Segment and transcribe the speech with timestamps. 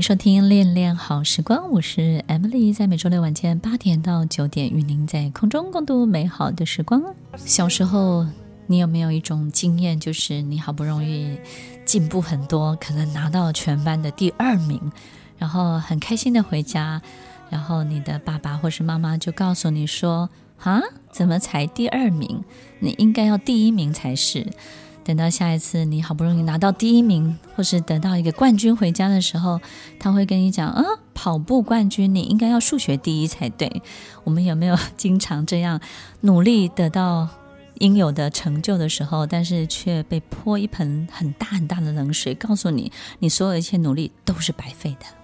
[0.00, 7.02] 迎收听《恋恋好时光》，我是 Emily，在每周六晚间八点到九点，与您在空中共度美好的时光。
[7.36, 8.26] 小时候，
[8.66, 11.38] 你有没有一种经验，就是你好不容易
[11.84, 14.80] 进步很多，可能拿到全班的第二名，
[15.36, 17.02] 然后很开心的回家，
[17.50, 20.30] 然后你的爸爸或是妈妈就告诉你说
[20.64, 20.80] ：“啊，
[21.12, 22.42] 怎么才第二名？
[22.78, 24.46] 你应该要第一名才是。”
[25.02, 29.60] 等到下一次你好不容易拿到第一名，或是得到一个冠军回家的时候，
[29.98, 30.84] 他会跟你讲：“啊，
[31.14, 33.82] 跑步冠军，你应该要数学第一才对。”
[34.24, 35.80] 我们有没有经常这样
[36.20, 37.28] 努力得到
[37.78, 45.19] 应有的成就的时候，但是却被泼一盆很大很大的冷水，告诉你你所有一切努力都是白费的？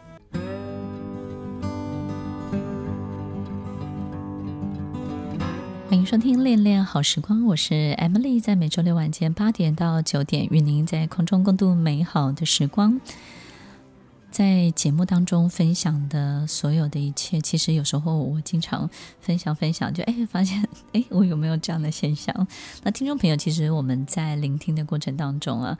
[6.06, 13.00] 收听《恋恋好时光》，我是 Emily，在每周六晚间八点到九点，与您在空中共度美好的时光。
[14.30, 18.88] 在节目当中分享的所有的一切，其实有时候我经常
[19.20, 20.62] 分享分享，就哎发现
[20.92, 22.46] 哎，我有没有这样的现象？
[22.84, 25.76] 那听众朋友，其实我们在聆听的过程当中啊，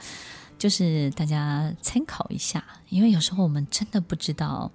[0.59, 4.73] 就是大家参考一下，因为有时候我们真的不知道。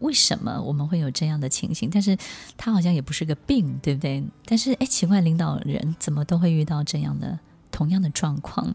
[0.00, 1.88] 为什么我们会有这样的情形？
[1.92, 2.16] 但是
[2.56, 4.24] 他好像也不是个病，对不对？
[4.44, 7.38] 但是哎，奇怪，领导人怎么都会遇到这样的
[7.70, 8.74] 同样的状况？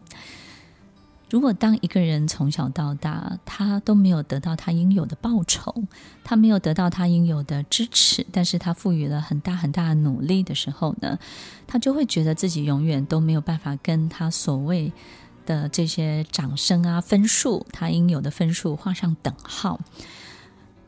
[1.30, 5.74] 如果当一个人从小到大，他都没有得到他应有的报酬，
[6.22, 11.18] 他没有得到他应有的支持，但是他赋予了很大很大的努力的时候呢，
[11.66, 14.92] 他就会觉得自己永远都没有办法跟他所谓
[15.46, 19.80] 的这些掌声啊、分数，他应有的分数画上等号。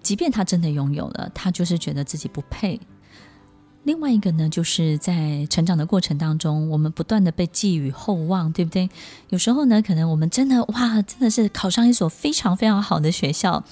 [0.05, 2.79] 即便他真的拥有了，他就是觉得自己不配。
[3.83, 8.89] 另外一个呢，就是在成长的过程当中，我们不断的被寄予厚望，对不对？
[9.29, 13.63] 有时候呢，可能我们真的哇，真的是考上一所非常非常好的学校，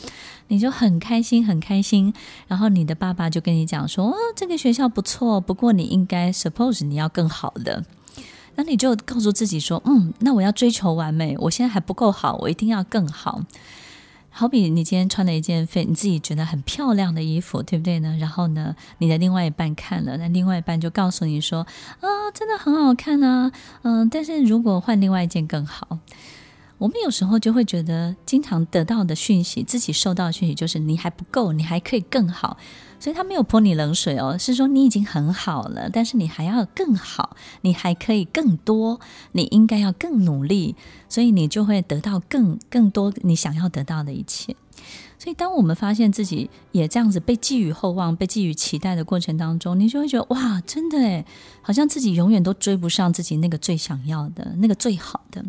[0.48, 2.12] 你就很开心，很开心。
[2.46, 7.82] 然后你的爸爸就跟你讲说：“哦，这个学校不错，不过你应该 suppose 你要更好的。”
[8.54, 13.40] 那你就告诉自己说：“嗯，那我要追求完美，我现在还不够好，我一定要更好。”
[14.32, 18.16] 好比你今天穿了一件非你自己觉得很漂亮的衣服，对不对呢？
[18.18, 21.66] 然后呢，你的另外一半看了，那另外一半就告诉你说
[22.00, 25.98] ：“啊，真的很好看啊，嗯，但是如果换另外一件更好。”
[26.82, 32.56] 我们有时候就会觉得，经常得到的讯息，自己收到的讯息就是你还不够，你还可以更好。
[32.98, 38.98] 所以他没有泼你冷水哦，是说你已经很好了，但是你还要更好，你还可以更多，
[39.30, 40.74] 你应该要更努力，
[41.08, 44.56] 所以你就会得到更更多你想要得到的一切。
[45.20, 51.24] 所以当我们发现自己也这样子被寄予厚望、被寄予期待的过程当中，你就会觉得哇，真的诶，
[51.60, 55.44] 好像自己永远都追不上自己那个最想要的那个最好的。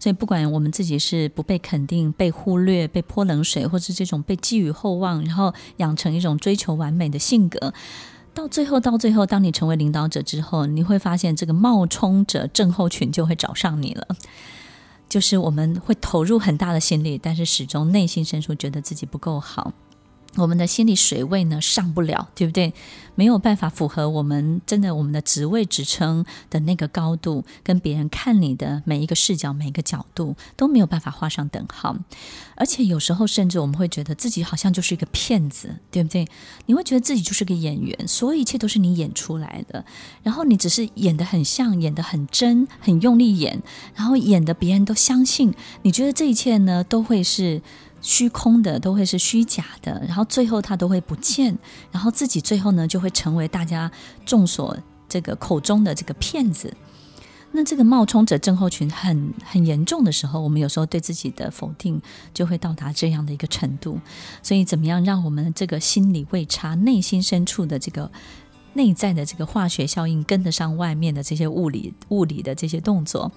[0.00, 7.72] 所以，不管我们自己是不被肯定、被忽略、被泼冷水，或是这种被寄予厚望，然后养成一种追求完美的性格，
[8.32, 14.06] 到最后，到最后，当你成为领导者之后，你会发现这个冒充者症候群就会找上你了。
[15.06, 19.72] 就是我们会投入很大的心力，但是始终内心深处觉得自己不够好。
[20.36, 22.72] 我们的心理水位呢，上不了，对不对？
[23.16, 31.94] 没有办法符合我们真的我们的职位职称的那个高度，跟别人看你的每一个视角、每一个角度都没有办法画上等号。
[32.54, 36.26] 而且有时候甚至我们会觉得自己好像就是一个骗子，对不对？
[36.66, 39.84] 你会觉得自己就是个演员，所有一切都是你演出来的，
[40.22, 43.60] 然后你只是演得很像，演得很真，很用力演，
[43.94, 45.52] 然后演得别人都相信。
[45.82, 47.60] 你觉得这一切呢，都会是。
[48.00, 51.56] 虚空的都会是虚假的，然后最后它都会不见，
[51.90, 53.90] 然后自己最后呢就会成为大家
[54.24, 54.76] 众所
[55.08, 56.74] 这个口中的这个骗子。
[57.52, 62.00] 那这个冒充者症候群很很严重的时候，我们有时候对自己的否定
[62.32, 63.98] 就会到达这样的一个程度。
[64.40, 68.08] 所以，怎么样让我们这个心理位差、内心深处的这个
[68.74, 73.32] 内在的这个化学效应跟得上外面的这些物理物理的这些动作？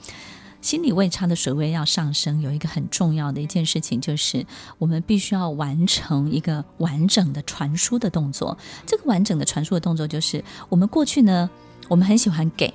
[0.63, 4.45] 心理位差的水位要上升，有一个很重要的一件事情，就是
[4.77, 8.57] 我们必须要完成一个完整的传输的动作。
[8.85, 11.49] 这个完整的传输的动作，就是我们过去呢，
[11.89, 12.73] 我们很喜欢给，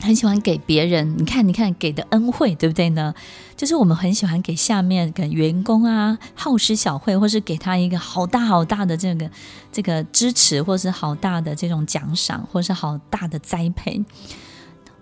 [0.00, 1.14] 很喜欢给别人。
[1.18, 3.14] 你看，你看，给的恩惠，对不对呢？
[3.58, 9.30] 就是我们很喜欢给下面给员工啊，好施小惠，或是给他一个好大好大的这个
[9.70, 14.02] 这个支持，或是好大的这种奖赏，或是好大的栽培。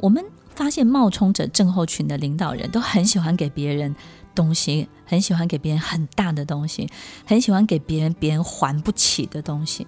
[0.01, 0.25] 我们。
[0.61, 3.97] 发现冒充者症候群的领导人都很喜欢给别人
[4.35, 6.87] 东西，很喜欢给别人很大的东西，
[7.25, 9.87] 很喜欢给别人别人还不起的东西。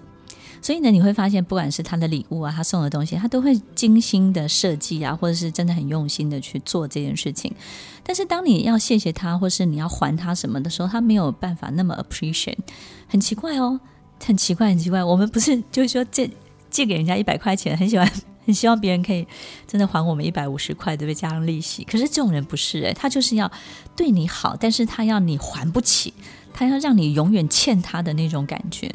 [0.63, 7.55] 所以呢，你会发现，不管是他的礼物啊，他送的东西，他都会精心的设计啊，或者是真的很用心的去做这件事情。
[8.03, 12.57] 但是当你要谢谢他，或是你要还他什么的时候，他没有办法那么 appreciate，
[13.07, 13.79] 很奇怪哦，
[14.25, 15.05] 很奇怪，很奇怪。
[15.05, 16.31] 我们不是就是说借
[16.71, 18.11] 借给人家一百块钱，很喜欢。
[18.45, 19.27] 很希望别人可以
[19.67, 21.15] 真的还我们一百五十块，对不对？
[21.15, 21.85] 加上利息。
[21.85, 23.51] 可是这种人不是诶，他就是要
[23.95, 26.13] 对你好，但是他要你还不起，
[26.53, 28.91] 他要让你永远欠他的那种感觉。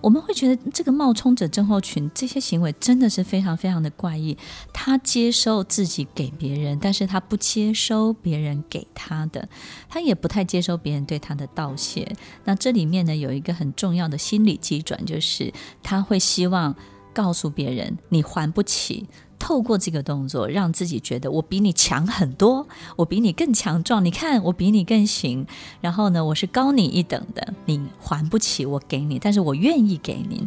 [0.00, 4.36] 我们会觉得这个冒充者症候群这些行为真的是非常非常的怪异。
[4.72, 9.48] 他接受自己给别人，但是他不接收别人给他的，
[9.88, 12.10] 他也不太接收别人对他的道谢。
[12.44, 15.52] 那这里面呢，有一个很重要的心理基准，就是
[15.82, 16.74] 他会希望。
[17.12, 19.06] 告诉别人你还不起，
[19.38, 22.66] 透过这个动作让自己觉得我比你强很多，
[22.96, 24.04] 我比你更强壮。
[24.04, 25.46] 你看我比你更行，
[25.80, 30.46] 然后呢，我是高你一等的，你还不起，我给你，但是我愿意给你。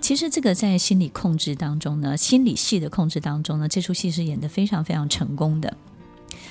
[0.00, 5.76] 其实这个在心理控制当中呢，心理戏的控制当中呢，这出戏是演得非常非常成功的。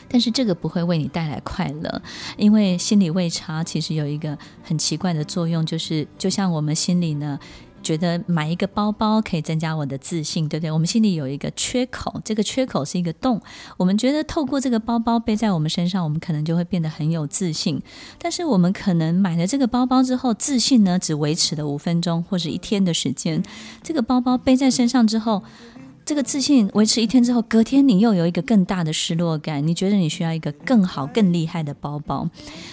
[0.10, 2.02] 但是这个不会为你带来快乐，
[2.38, 7.40] 因为心理位差其实有一个很奇怪的作用，就是就像我们心里呢。
[7.84, 10.72] 觉得买一个包包可以增加我的自信，对不对？
[10.72, 13.42] 我们心里有一个缺口，这个缺口是一个洞。
[13.78, 17.82] 我们觉得透过这个包包背在我们身上，我们可能就会变得很有自信。
[18.18, 23.42] 但是我们可能买了这个包包之后，自信呢只维持了五分钟或者一天的时间。
[23.82, 25.44] 这个包包背在身上之后。
[26.08, 32.26] 这个自信维持一天之后，隔天你又有一个更大的失落感，你觉得你需要一个更好、更厉害的包包。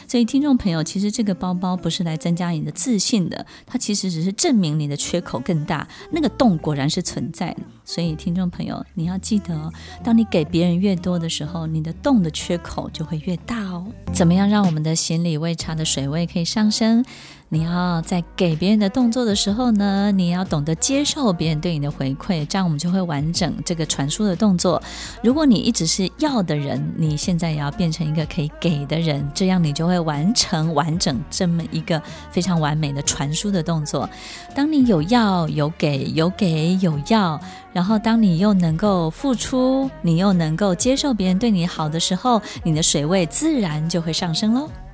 [0.07, 7.63] 所以，听众朋友，其实这个包包不是来增加你的自信的，它其实只是证明你的缺口更大，那个洞果然是存在的。
[7.85, 9.73] 所以，听众朋友，你要记得哦，
[10.05, 13.85] 当你给别人越多的时候，你的洞的缺口就会越大哦。
[14.13, 17.05] 怎么样让我们的心理位差的水位可以上升？
[17.51, 24.83] 你要在给别人的动作的时候呢，你要懂得接受别人对你的回馈，这样我们就会完整这个传输的动作。
[25.23, 32.03] 如果你一直是要的人，你现在也要变成一个可以给的人，这样你就会完成完整这么一个
[32.33, 34.09] 非常完美的传输的动作。
[34.53, 37.41] 当你有要有给有给有要，
[37.73, 44.69] 然后当你又能够付出，你又能够接受别人对你好的时候，你的水位自然就会上升喽。